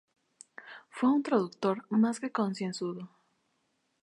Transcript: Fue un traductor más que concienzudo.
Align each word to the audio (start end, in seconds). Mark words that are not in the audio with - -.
Fue 0.89 1.11
un 1.11 1.21
traductor 1.21 1.85
más 1.91 2.19
que 2.19 2.31
concienzudo. 2.31 3.07